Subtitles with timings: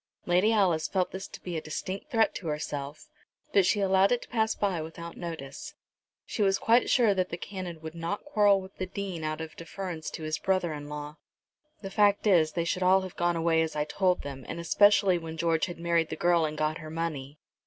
[0.25, 3.07] Lady Alice felt this to be a distinct threat to herself,
[3.53, 5.75] but she allowed it to pass by without notice.
[6.25, 9.55] She was quite sure that the Canon would not quarrel with the Dean out of
[9.55, 11.17] deference to his brother in law.
[11.83, 15.19] "The fact is they should all have gone away as I told them, and especially
[15.19, 17.37] when George had married the girl and got her money.